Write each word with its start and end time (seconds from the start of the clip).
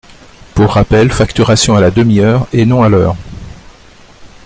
Pour 0.55 0.71
rappel, 0.73 1.11
facturation 1.11 1.75
à 1.75 1.79
la 1.79 1.91
demi-heure 1.91 2.47
et 2.53 2.65
non 2.65 2.81
à 2.81 2.89
l’heure. 2.89 3.15